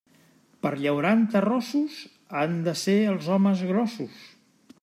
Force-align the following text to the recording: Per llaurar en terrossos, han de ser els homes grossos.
Per 0.65 0.71
llaurar 0.79 1.11
en 1.17 1.21
terrossos, 1.35 1.99
han 2.41 2.57
de 2.69 2.77
ser 2.87 2.99
els 3.15 3.31
homes 3.39 3.63
grossos. 3.73 4.27